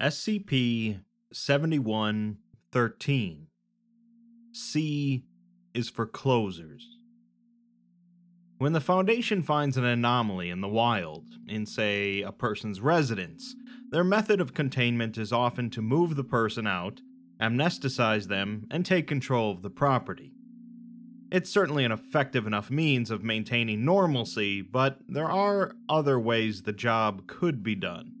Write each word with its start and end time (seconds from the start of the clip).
SCP 0.00 1.00
7113. 1.32 3.46
C 4.52 5.24
is 5.72 5.88
for 5.88 6.04
closers. 6.04 6.98
When 8.58 8.74
the 8.74 8.82
Foundation 8.82 9.42
finds 9.42 9.78
an 9.78 9.86
anomaly 9.86 10.50
in 10.50 10.60
the 10.60 10.68
wild, 10.68 11.24
in, 11.48 11.64
say, 11.64 12.20
a 12.20 12.30
person's 12.30 12.82
residence, 12.82 13.54
their 13.90 14.04
method 14.04 14.38
of 14.38 14.52
containment 14.52 15.16
is 15.16 15.32
often 15.32 15.70
to 15.70 15.80
move 15.80 16.14
the 16.14 16.24
person 16.24 16.66
out, 16.66 17.00
amnesticize 17.40 18.28
them, 18.28 18.66
and 18.70 18.84
take 18.84 19.06
control 19.06 19.50
of 19.50 19.62
the 19.62 19.70
property. 19.70 20.34
It's 21.32 21.48
certainly 21.48 21.86
an 21.86 21.92
effective 21.92 22.46
enough 22.46 22.70
means 22.70 23.10
of 23.10 23.24
maintaining 23.24 23.82
normalcy, 23.82 24.60
but 24.60 24.98
there 25.08 25.30
are 25.30 25.72
other 25.88 26.20
ways 26.20 26.64
the 26.64 26.74
job 26.74 27.26
could 27.26 27.62
be 27.62 27.74
done. 27.74 28.12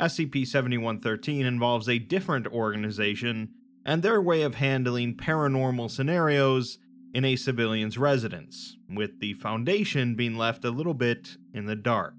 SCP 0.00 0.46
7113 0.46 1.44
involves 1.44 1.86
a 1.86 1.98
different 1.98 2.46
organization 2.46 3.50
and 3.84 4.02
their 4.02 4.20
way 4.20 4.40
of 4.40 4.54
handling 4.54 5.14
paranormal 5.14 5.90
scenarios 5.90 6.78
in 7.12 7.24
a 7.24 7.36
civilian's 7.36 7.98
residence, 7.98 8.76
with 8.88 9.20
the 9.20 9.34
Foundation 9.34 10.14
being 10.14 10.36
left 10.36 10.64
a 10.64 10.70
little 10.70 10.94
bit 10.94 11.36
in 11.52 11.66
the 11.66 11.76
dark. 11.76 12.14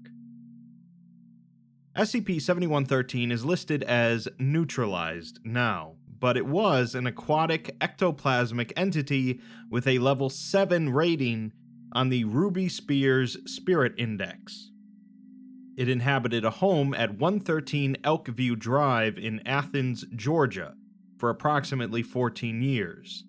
SCP 1.96 2.40
7113 2.40 3.32
is 3.32 3.44
listed 3.44 3.82
as 3.82 4.28
neutralized 4.38 5.40
now, 5.44 5.96
but 6.20 6.36
it 6.36 6.46
was 6.46 6.94
an 6.94 7.06
aquatic 7.06 7.78
ectoplasmic 7.80 8.72
entity 8.76 9.40
with 9.68 9.88
a 9.88 9.98
level 9.98 10.30
7 10.30 10.92
rating 10.92 11.52
on 11.92 12.10
the 12.10 12.24
Ruby 12.24 12.68
Spears 12.68 13.36
Spirit 13.44 13.92
Index. 13.98 14.71
It 15.76 15.88
inhabited 15.88 16.44
a 16.44 16.50
home 16.50 16.92
at 16.94 17.18
113 17.18 17.96
Elkview 18.02 18.58
Drive 18.58 19.18
in 19.18 19.46
Athens, 19.46 20.04
Georgia, 20.14 20.74
for 21.18 21.30
approximately 21.30 22.02
14 22.02 22.60
years. 22.60 23.24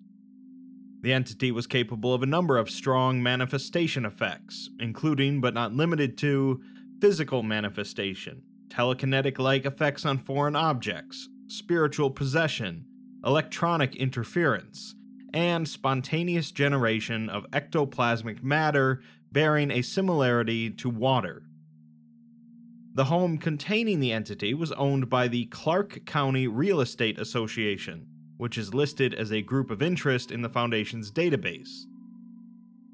The 1.00 1.12
entity 1.12 1.52
was 1.52 1.66
capable 1.66 2.12
of 2.12 2.22
a 2.22 2.26
number 2.26 2.56
of 2.58 2.70
strong 2.70 3.22
manifestation 3.22 4.04
effects, 4.04 4.68
including 4.78 5.40
but 5.40 5.54
not 5.54 5.72
limited 5.72 6.18
to 6.18 6.62
physical 7.00 7.42
manifestation, 7.42 8.42
telekinetic 8.68 9.38
like 9.38 9.64
effects 9.64 10.04
on 10.04 10.18
foreign 10.18 10.56
objects, 10.56 11.28
spiritual 11.46 12.10
possession, 12.10 12.86
electronic 13.24 13.96
interference, 13.96 14.94
and 15.32 15.68
spontaneous 15.68 16.50
generation 16.50 17.28
of 17.28 17.50
ectoplasmic 17.50 18.42
matter 18.42 19.00
bearing 19.32 19.70
a 19.70 19.82
similarity 19.82 20.70
to 20.70 20.88
water. 20.90 21.43
The 22.96 23.06
home 23.06 23.38
containing 23.38 23.98
the 23.98 24.12
entity 24.12 24.54
was 24.54 24.70
owned 24.72 25.10
by 25.10 25.26
the 25.26 25.46
Clark 25.46 26.06
County 26.06 26.46
Real 26.46 26.80
Estate 26.80 27.18
Association, 27.18 28.06
which 28.36 28.56
is 28.56 28.72
listed 28.72 29.12
as 29.14 29.32
a 29.32 29.42
group 29.42 29.72
of 29.72 29.82
interest 29.82 30.30
in 30.30 30.42
the 30.42 30.48
Foundation's 30.48 31.10
database. 31.10 31.86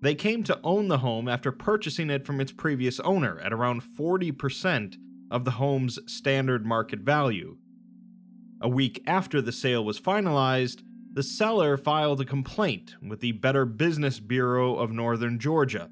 They 0.01 0.15
came 0.15 0.43
to 0.45 0.59
own 0.65 0.89
the 0.89 0.99
home 0.99 1.29
after 1.29 1.53
purchasing 1.53 2.09
it 2.09 2.25
from 2.25 2.41
its 2.41 2.51
previous 2.51 2.99
owner 3.01 3.39
at 3.41 3.53
around 3.53 3.83
40% 3.83 4.97
of 5.31 5.45
the 5.45 5.53
home's 5.53 5.99
standard 6.07 6.65
market 6.65 7.01
value. 7.01 7.59
A 8.63 8.71
week 8.71 9.03
after 9.07 9.43
the 9.43 9.53
sale 9.53 9.85
was 9.85 10.01
finalized, 10.01 10.81
the 11.13 11.23
seller 11.23 11.77
filed 11.77 12.23
a 12.23 12.25
complaint 12.25 12.95
with 13.07 13.21
the 13.21 13.33
Better 13.33 13.67
Business 13.67 14.19
Bureau 14.19 14.77
of 14.77 14.93
Northern 14.93 15.39
Georgia 15.39 15.91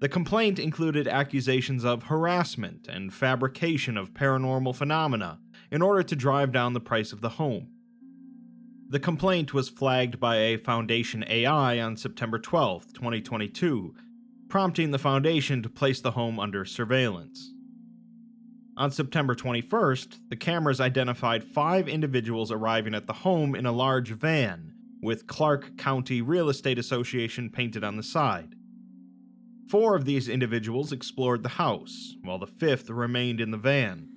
the 0.00 0.08
complaint 0.08 0.58
included 0.58 1.06
accusations 1.06 1.84
of 1.84 2.04
harassment 2.04 2.88
and 2.88 3.12
fabrication 3.12 3.98
of 3.98 4.14
paranormal 4.14 4.74
phenomena 4.74 5.38
in 5.70 5.82
order 5.82 6.02
to 6.02 6.16
drive 6.16 6.52
down 6.52 6.72
the 6.72 6.80
price 6.80 7.12
of 7.12 7.20
the 7.20 7.30
home. 7.30 7.68
The 8.88 8.98
complaint 8.98 9.52
was 9.52 9.68
flagged 9.68 10.18
by 10.18 10.36
a 10.36 10.56
Foundation 10.56 11.24
AI 11.28 11.78
on 11.78 11.96
September 11.96 12.38
12, 12.38 12.94
2022, 12.94 13.94
prompting 14.48 14.90
the 14.90 14.98
Foundation 14.98 15.62
to 15.62 15.68
place 15.68 16.00
the 16.00 16.12
home 16.12 16.40
under 16.40 16.64
surveillance. 16.64 17.52
On 18.78 18.90
September 18.90 19.34
21st, 19.34 20.18
the 20.30 20.36
cameras 20.36 20.80
identified 20.80 21.44
five 21.44 21.86
individuals 21.86 22.50
arriving 22.50 22.94
at 22.94 23.06
the 23.06 23.12
home 23.12 23.54
in 23.54 23.66
a 23.66 23.72
large 23.72 24.08
van, 24.08 24.72
with 25.02 25.26
Clark 25.26 25.76
County 25.76 26.22
Real 26.22 26.48
Estate 26.48 26.78
Association 26.78 27.50
painted 27.50 27.84
on 27.84 27.98
the 27.98 28.02
side. 28.02 28.54
Four 29.70 29.94
of 29.94 30.04
these 30.04 30.28
individuals 30.28 30.90
explored 30.90 31.44
the 31.44 31.50
house, 31.50 32.16
while 32.22 32.40
the 32.40 32.46
fifth 32.48 32.90
remained 32.90 33.40
in 33.40 33.52
the 33.52 33.56
van. 33.56 34.08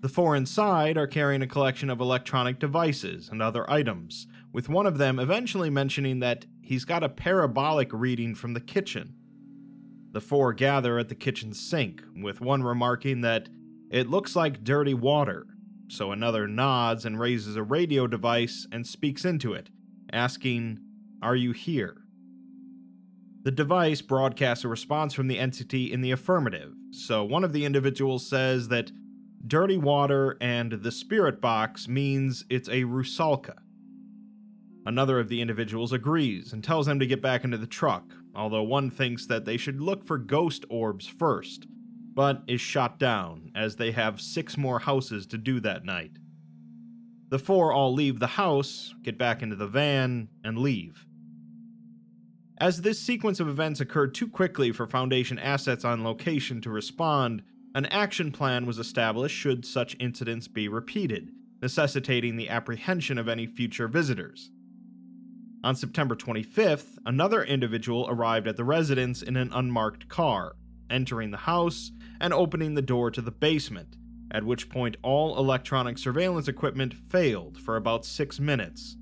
The 0.00 0.10
four 0.10 0.36
inside 0.36 0.98
are 0.98 1.06
carrying 1.06 1.40
a 1.40 1.46
collection 1.46 1.88
of 1.88 2.02
electronic 2.02 2.58
devices 2.58 3.30
and 3.30 3.40
other 3.40 3.68
items, 3.70 4.26
with 4.52 4.68
one 4.68 4.84
of 4.84 4.98
them 4.98 5.18
eventually 5.18 5.70
mentioning 5.70 6.20
that 6.20 6.44
he's 6.60 6.84
got 6.84 7.02
a 7.02 7.08
parabolic 7.08 7.94
reading 7.94 8.34
from 8.34 8.52
the 8.52 8.60
kitchen. 8.60 9.14
The 10.12 10.20
four 10.20 10.52
gather 10.52 10.98
at 10.98 11.08
the 11.08 11.14
kitchen 11.14 11.54
sink, 11.54 12.02
with 12.14 12.42
one 12.42 12.62
remarking 12.62 13.22
that 13.22 13.48
it 13.90 14.10
looks 14.10 14.36
like 14.36 14.64
dirty 14.64 14.92
water, 14.92 15.46
so 15.88 16.12
another 16.12 16.46
nods 16.46 17.06
and 17.06 17.18
raises 17.18 17.56
a 17.56 17.62
radio 17.62 18.06
device 18.06 18.66
and 18.70 18.86
speaks 18.86 19.24
into 19.24 19.54
it, 19.54 19.70
asking, 20.12 20.80
Are 21.22 21.36
you 21.36 21.52
here? 21.52 22.02
The 23.44 23.50
device 23.52 24.02
broadcasts 24.02 24.64
a 24.64 24.68
response 24.68 25.14
from 25.14 25.28
the 25.28 25.38
entity 25.38 25.92
in 25.92 26.00
the 26.00 26.10
affirmative, 26.10 26.74
so 26.90 27.24
one 27.24 27.44
of 27.44 27.52
the 27.52 27.64
individuals 27.64 28.28
says 28.28 28.68
that 28.68 28.90
dirty 29.46 29.78
water 29.78 30.36
and 30.40 30.72
the 30.72 30.90
spirit 30.90 31.40
box 31.40 31.86
means 31.86 32.44
it's 32.50 32.68
a 32.68 32.82
Rusalka. 32.82 33.54
Another 34.84 35.20
of 35.20 35.28
the 35.28 35.40
individuals 35.40 35.92
agrees 35.92 36.52
and 36.52 36.64
tells 36.64 36.86
them 36.86 36.98
to 36.98 37.06
get 37.06 37.22
back 37.22 37.44
into 37.44 37.58
the 37.58 37.66
truck, 37.66 38.14
although 38.34 38.62
one 38.62 38.90
thinks 38.90 39.26
that 39.26 39.44
they 39.44 39.56
should 39.56 39.80
look 39.80 40.04
for 40.04 40.18
ghost 40.18 40.64
orbs 40.68 41.06
first, 41.06 41.66
but 42.14 42.42
is 42.48 42.60
shot 42.60 42.98
down 42.98 43.52
as 43.54 43.76
they 43.76 43.92
have 43.92 44.20
six 44.20 44.56
more 44.56 44.80
houses 44.80 45.26
to 45.26 45.38
do 45.38 45.60
that 45.60 45.84
night. 45.84 46.18
The 47.28 47.38
four 47.38 47.72
all 47.72 47.92
leave 47.92 48.18
the 48.18 48.26
house, 48.26 48.94
get 49.02 49.18
back 49.18 49.42
into 49.42 49.56
the 49.56 49.66
van, 49.66 50.28
and 50.42 50.58
leave. 50.58 51.04
As 52.60 52.82
this 52.82 52.98
sequence 52.98 53.38
of 53.38 53.48
events 53.48 53.80
occurred 53.80 54.14
too 54.14 54.26
quickly 54.26 54.72
for 54.72 54.86
Foundation 54.86 55.38
assets 55.38 55.84
on 55.84 56.02
location 56.02 56.60
to 56.62 56.70
respond, 56.70 57.42
an 57.72 57.86
action 57.86 58.32
plan 58.32 58.66
was 58.66 58.80
established 58.80 59.36
should 59.36 59.64
such 59.64 59.96
incidents 60.00 60.48
be 60.48 60.66
repeated, 60.66 61.30
necessitating 61.62 62.36
the 62.36 62.48
apprehension 62.48 63.16
of 63.16 63.28
any 63.28 63.46
future 63.46 63.86
visitors. 63.86 64.50
On 65.62 65.76
September 65.76 66.16
25th, 66.16 66.98
another 67.06 67.44
individual 67.44 68.06
arrived 68.08 68.48
at 68.48 68.56
the 68.56 68.64
residence 68.64 69.22
in 69.22 69.36
an 69.36 69.52
unmarked 69.52 70.08
car, 70.08 70.56
entering 70.90 71.30
the 71.30 71.36
house 71.36 71.92
and 72.20 72.32
opening 72.32 72.74
the 72.74 72.82
door 72.82 73.12
to 73.12 73.20
the 73.20 73.30
basement, 73.30 73.96
at 74.32 74.42
which 74.42 74.68
point 74.68 74.96
all 75.02 75.38
electronic 75.38 75.96
surveillance 75.96 76.48
equipment 76.48 76.92
failed 76.92 77.58
for 77.58 77.76
about 77.76 78.04
six 78.04 78.40
minutes, 78.40 78.96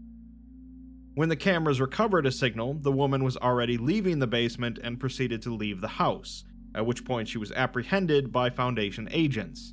when 1.16 1.30
the 1.30 1.34
cameras 1.34 1.80
recovered 1.80 2.26
a 2.26 2.30
signal, 2.30 2.74
the 2.74 2.92
woman 2.92 3.24
was 3.24 3.38
already 3.38 3.78
leaving 3.78 4.18
the 4.18 4.26
basement 4.26 4.78
and 4.84 5.00
proceeded 5.00 5.40
to 5.40 5.54
leave 5.54 5.80
the 5.80 5.88
house, 5.88 6.44
at 6.74 6.84
which 6.84 7.06
point 7.06 7.26
she 7.26 7.38
was 7.38 7.50
apprehended 7.52 8.30
by 8.30 8.50
Foundation 8.50 9.08
agents. 9.10 9.72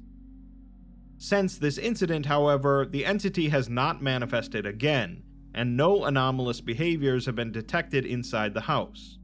Since 1.17 1.57
this 1.57 1.77
incident, 1.77 2.27
however, 2.27 2.87
the 2.89 3.05
entity 3.05 3.49
has 3.49 3.67
not 3.67 4.01
manifested 4.01 4.65
again, 4.65 5.21
and 5.53 5.75
no 5.75 6.05
anomalous 6.05 6.61
behaviors 6.61 7.25
have 7.25 7.35
been 7.35 7.51
detected 7.51 8.05
inside 8.05 8.53
the 8.53 8.61
house. 8.61 9.19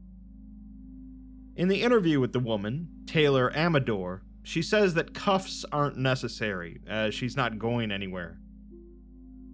In 1.56 1.68
the 1.68 1.80
interview 1.80 2.20
with 2.20 2.34
the 2.34 2.38
woman, 2.38 2.90
Taylor 3.06 3.50
Amador, 3.56 4.24
she 4.42 4.60
says 4.60 4.92
that 4.92 5.14
cuffs 5.14 5.64
aren't 5.72 5.96
necessary, 5.96 6.82
as 6.86 7.14
she's 7.14 7.34
not 7.34 7.58
going 7.58 7.90
anywhere. 7.90 8.40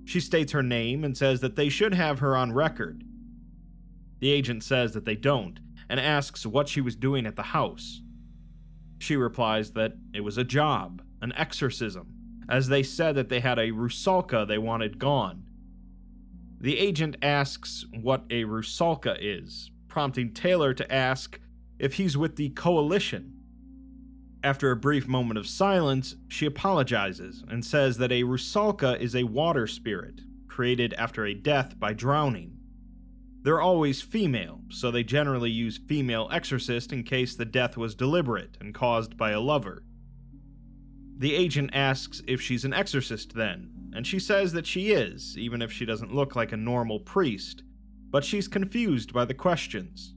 She 0.07 0.21
states 0.21 0.53
her 0.53 0.63
name 0.63 1.03
and 1.03 1.17
says 1.17 1.41
that 1.41 1.57
they 1.57 1.69
should 1.69 1.93
have 1.93 2.21
her 2.21 2.37
on 2.37 2.53
record. 2.53 3.03
The 4.21 4.31
agent 4.31 4.63
says 4.63 4.93
that 4.93 5.05
they 5.05 5.17
don't 5.17 5.59
and 5.89 5.99
asks 5.99 6.47
what 6.47 6.69
she 6.69 6.81
was 6.81 6.95
doing 6.95 7.27
at 7.27 7.35
the 7.35 7.43
house. 7.43 8.03
She 8.99 9.17
replies 9.17 9.73
that 9.73 9.95
it 10.15 10.21
was 10.21 10.39
a 10.39 10.45
job, 10.45 11.03
an 11.21 11.33
exorcism, 11.37 12.15
as 12.49 12.69
they 12.69 12.85
said 12.85 13.17
that 13.17 13.29
they 13.29 13.41
had 13.41 13.59
a 13.59 13.73
Rusalka 13.73 14.47
they 14.47 14.59
wanted 14.59 15.01
gone. 15.01 15.43
The 16.61 16.79
agent 16.79 17.17
asks 17.21 17.85
what 18.01 18.25
a 18.31 18.45
Rusalka 18.45 19.19
is, 19.21 19.73
prompting 19.89 20.33
Taylor 20.33 20.73
to 20.73 20.93
ask 20.93 21.41
if 21.81 21.95
he's 21.95 22.17
with 22.17 22.37
the 22.37 22.51
Coalition. 22.51 23.36
After 24.43 24.71
a 24.71 24.77
brief 24.77 25.09
moment 25.09 25.39
of 25.39 25.47
silence, 25.47 26.15
she 26.29 26.47
apologizes 26.47 27.43
and 27.49 27.65
says 27.65 27.99
that 27.99 28.13
a 28.13 28.23
Rusalka 28.23 28.99
is 29.01 29.15
a 29.15 29.25
water 29.25 29.67
spirit, 29.67 30.21
created 30.47 30.95
after 30.95 31.25
a 31.25 31.35
death 31.35 31.79
by 31.79 31.93
drowning. 31.93 32.57
They're 33.43 33.61
always 33.61 34.03
female, 34.03 34.61
so 34.71 34.91
they 34.91 35.05
generally 35.05 35.51
use 35.51 35.79
female 35.79 36.29
exorcist 36.33 36.93
in 36.93 37.05
case 37.05 37.37
the 37.37 37.45
death 37.45 37.77
was 37.77 37.95
deliberate 37.95 38.57
and 38.61 38.75
caused 38.75 39.17
by 39.17 39.31
a 39.31 39.41
lover. 39.41 39.85
The 41.17 41.35
agent 41.35 41.71
asks 41.73 42.23
if 42.27 42.43
she's 42.43 42.65
an 42.65 42.75
exorcist 42.75 43.35
then, 43.35 43.91
and 43.95 44.05
she 44.07 44.19
says 44.19 44.53
that 44.53 44.67
she 44.67 44.91
is, 44.91 45.39
even 45.39 45.63
if 45.63 45.73
she 45.73 45.87
doesn't 45.87 46.15
look 46.15 46.35
like 46.35 46.53
a 46.53 46.57
normal 46.57 46.99
priest, 46.99 47.63
but 48.11 48.25
she's 48.25 48.49
confused 48.49 49.13
by 49.13 49.25
the 49.25 49.35
questions. 49.35 50.16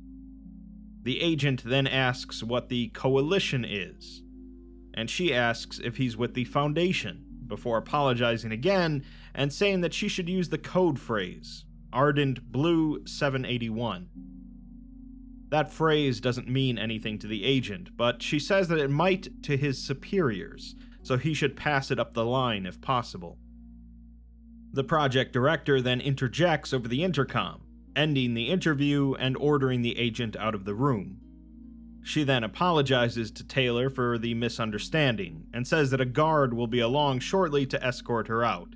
The 1.01 1.21
agent 1.21 1.63
then 1.63 1.87
asks 1.87 2.43
what 2.43 2.69
the 2.69 2.89
coalition 2.89 3.63
is, 3.63 4.21
and 4.93 5.09
she 5.09 5.33
asks 5.33 5.79
if 5.83 5.97
he's 5.97 6.17
with 6.17 6.33
the 6.33 6.43
Foundation, 6.43 7.25
before 7.47 7.77
apologizing 7.77 8.51
again 8.51 9.03
and 9.33 9.51
saying 9.51 9.81
that 9.81 9.93
she 9.93 10.07
should 10.07 10.29
use 10.29 10.49
the 10.49 10.57
code 10.57 10.99
phrase, 10.99 11.65
Ardent 11.91 12.51
Blue 12.51 13.05
781. 13.05 14.09
That 15.49 15.73
phrase 15.73 16.21
doesn't 16.21 16.47
mean 16.47 16.77
anything 16.77 17.17
to 17.19 17.27
the 17.27 17.43
agent, 17.43 17.97
but 17.97 18.21
she 18.21 18.39
says 18.39 18.67
that 18.67 18.77
it 18.77 18.91
might 18.91 19.43
to 19.43 19.57
his 19.57 19.83
superiors, 19.83 20.75
so 21.01 21.17
he 21.17 21.33
should 21.33 21.57
pass 21.57 21.89
it 21.89 21.99
up 21.99 22.13
the 22.13 22.25
line 22.25 22.67
if 22.67 22.79
possible. 22.79 23.39
The 24.71 24.83
project 24.83 25.33
director 25.33 25.81
then 25.81 25.99
interjects 26.01 26.71
over 26.71 26.87
the 26.87 27.03
intercom, 27.03 27.61
ending 27.95 28.33
the 28.33 28.49
interview 28.49 29.13
and 29.15 29.35
ordering 29.37 29.81
the 29.81 29.97
agent 29.97 30.35
out 30.37 30.55
of 30.55 30.65
the 30.65 30.75
room. 30.75 31.17
She 32.01 32.23
then 32.23 32.43
apologizes 32.43 33.29
to 33.31 33.43
Taylor 33.43 33.89
for 33.89 34.17
the 34.17 34.33
misunderstanding 34.33 35.45
and 35.53 35.67
says 35.67 35.91
that 35.91 36.01
a 36.01 36.05
guard 36.05 36.53
will 36.53 36.67
be 36.67 36.79
along 36.79 37.19
shortly 37.19 37.65
to 37.67 37.83
escort 37.83 38.27
her 38.27 38.43
out. 38.43 38.75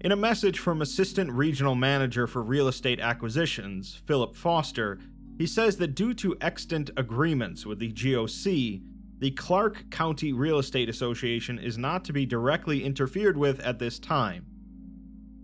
In 0.00 0.12
a 0.12 0.16
message 0.16 0.58
from 0.58 0.80
Assistant 0.80 1.30
Regional 1.30 1.74
Manager 1.74 2.26
for 2.26 2.42
Real 2.42 2.68
Estate 2.68 3.00
Acquisitions, 3.00 4.00
Philip 4.06 4.34
Foster, 4.34 4.98
he 5.36 5.46
says 5.46 5.76
that 5.76 5.94
due 5.94 6.14
to 6.14 6.36
extant 6.40 6.90
agreements 6.96 7.66
with 7.66 7.78
the 7.78 7.92
GOC, 7.92 8.82
the 9.18 9.30
Clark 9.32 9.90
County 9.90 10.32
Real 10.32 10.58
Estate 10.58 10.88
Association 10.88 11.58
is 11.58 11.76
not 11.76 12.06
to 12.06 12.14
be 12.14 12.24
directly 12.24 12.84
interfered 12.84 13.36
with 13.36 13.60
at 13.60 13.78
this 13.78 13.98
time. 13.98 14.46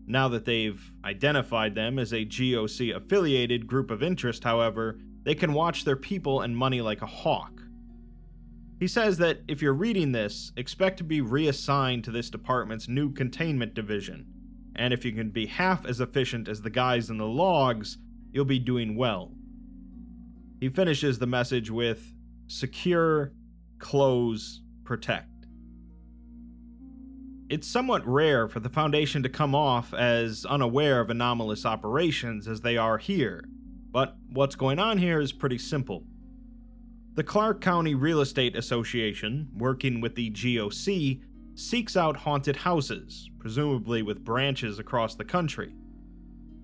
Now 0.07 0.29
that 0.29 0.45
they've 0.45 0.81
identified 1.05 1.75
them 1.75 1.99
as 1.99 2.13
a 2.13 2.25
GOC 2.25 2.95
affiliated 2.95 3.67
group 3.67 3.91
of 3.91 4.03
interest, 4.03 4.45
however, 4.45 4.99
they 5.25 5.35
can 5.35 5.53
watch 5.53 5.85
their 5.85 5.97
people 5.97 6.41
and 6.41 6.57
money 6.57 6.81
like 6.81 7.03
a 7.03 7.07
hawk. 7.07 7.63
He 8.79 8.87
says 8.87 9.19
that 9.19 9.41
if 9.49 9.63
you're 9.63 9.75
reading 9.75 10.13
this, 10.13 10.53
expect 10.57 10.99
to 10.99 11.05
be 11.05 11.21
reassigned 11.21 12.05
to 12.05 12.11
this 12.11 12.31
department's 12.31 12.89
new 12.89 13.11
containment 13.13 13.75
division, 13.75 14.27
and 14.77 14.93
if 14.93 15.05
you 15.05 15.13
can 15.13 15.31
be 15.31 15.47
half 15.47 15.87
as 15.87 16.01
efficient 16.01 16.47
as 16.47 16.63
the 16.63 16.71
guys 16.71 17.11
in 17.11 17.17
the 17.17 17.27
logs, 17.27 17.99
you'll 18.33 18.45
be 18.45 18.59
doing 18.59 18.95
well. 18.95 19.33
He 20.61 20.69
finishes 20.69 21.19
the 21.19 21.27
message 21.27 21.71
with 21.71 22.13
secure, 22.47 23.33
close, 23.79 24.61
protect. 24.85 25.36
It's 27.49 27.69
somewhat 27.69 28.05
rare 28.05 28.49
for 28.49 28.59
the 28.59 28.69
Foundation 28.69 29.23
to 29.23 29.29
come 29.29 29.55
off 29.55 29.95
as 29.95 30.45
unaware 30.47 30.99
of 30.99 31.11
anomalous 31.11 31.65
operations 31.65 32.49
as 32.49 32.63
they 32.63 32.77
are 32.77 32.99
here, 32.99 33.45
but 33.93 34.17
what's 34.29 34.57
going 34.57 34.81
on 34.81 34.99
here 34.99 35.21
is 35.21 35.33
pretty 35.33 35.59
simple. 35.59 36.03
The 37.15 37.23
Clark 37.23 37.61
County 37.61 37.95
Real 37.95 38.21
Estate 38.21 38.57
Association, 38.57 39.49
working 39.57 40.01
with 40.01 40.17
the 40.17 40.29
GOC, 40.33 41.21
seeks 41.55 41.97
out 41.97 42.17
haunted 42.17 42.57
houses, 42.57 43.31
presumably 43.39 44.03
with 44.03 44.25
branches 44.25 44.81
across 44.81 45.15
the 45.15 45.25
country. 45.25 45.73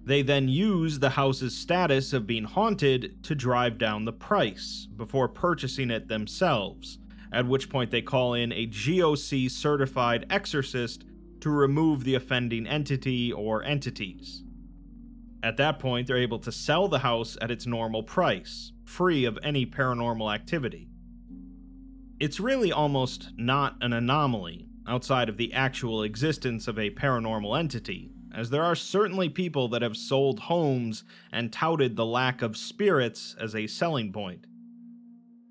They 0.02 0.22
then 0.22 0.48
use 0.48 0.98
the 0.98 1.10
house's 1.10 1.56
status 1.56 2.12
of 2.12 2.26
being 2.26 2.42
haunted 2.42 3.22
to 3.22 3.36
drive 3.36 3.78
down 3.78 4.04
the 4.04 4.12
price 4.12 4.88
before 4.96 5.28
purchasing 5.28 5.92
it 5.92 6.08
themselves, 6.08 6.98
at 7.32 7.46
which 7.46 7.70
point 7.70 7.90
they 7.90 8.02
call 8.02 8.34
in 8.34 8.52
a 8.52 8.66
GOC 8.66 9.50
certified 9.50 10.26
exorcist 10.28 11.04
to 11.40 11.50
remove 11.50 12.04
the 12.04 12.14
offending 12.14 12.66
entity 12.66 13.32
or 13.32 13.64
entities. 13.64 14.44
At 15.42 15.56
that 15.56 15.80
point, 15.80 16.06
they're 16.06 16.16
able 16.16 16.38
to 16.40 16.52
sell 16.52 16.86
the 16.86 17.00
house 17.00 17.36
at 17.40 17.50
its 17.50 17.66
normal 17.66 18.02
price, 18.04 18.72
free 18.84 19.24
of 19.24 19.38
any 19.42 19.66
paranormal 19.66 20.32
activity. 20.32 20.88
It's 22.20 22.38
really 22.38 22.70
almost 22.70 23.30
not 23.36 23.76
an 23.80 23.92
anomaly 23.92 24.68
outside 24.86 25.28
of 25.28 25.36
the 25.36 25.52
actual 25.52 26.04
existence 26.04 26.68
of 26.68 26.78
a 26.78 26.90
paranormal 26.90 27.58
entity, 27.58 28.12
as 28.32 28.50
there 28.50 28.62
are 28.62 28.76
certainly 28.76 29.28
people 29.28 29.66
that 29.68 29.82
have 29.82 29.96
sold 29.96 30.40
homes 30.40 31.02
and 31.32 31.52
touted 31.52 31.96
the 31.96 32.06
lack 32.06 32.40
of 32.40 32.56
spirits 32.56 33.34
as 33.40 33.56
a 33.56 33.66
selling 33.66 34.12
point. 34.12 34.46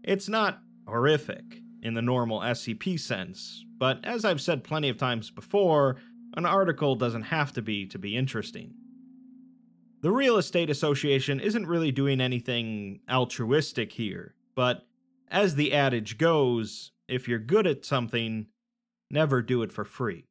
It's 0.04 0.30
not 0.30 0.62
horrific 0.88 1.61
in 1.82 1.94
the 1.94 2.02
normal 2.02 2.40
SCP 2.42 3.00
sense, 3.00 3.66
but 3.78 4.00
as 4.04 4.24
I've 4.24 4.42
said 4.42 4.64
plenty 4.64 4.90
of 4.90 4.98
times 4.98 5.32
before, 5.32 5.98
an 6.36 6.46
article 6.46 6.96
doesn't 6.96 7.24
have 7.24 7.52
to 7.54 7.62
be 7.62 7.86
to 7.88 8.00
be 8.00 8.16
interesting. 8.16 8.74
The 10.02 10.12
Real 10.12 10.38
Estate 10.38 10.70
Association 10.70 11.40
isn't 11.40 11.68
really 11.68 11.92
doing 11.92 12.22
anything 12.22 13.02
altruistic 13.10 13.92
here, 13.92 14.36
but 14.56 14.86
as 15.30 15.56
the 15.56 15.74
adage 15.74 16.18
goes, 16.18 16.92
if 17.08 17.28
you're 17.28 17.40
good 17.40 17.68
at 17.68 17.86
something, 17.86 18.48
never 19.10 19.42
do 19.42 19.62
it 19.62 19.72
for 19.72 19.86
free. 19.86 20.26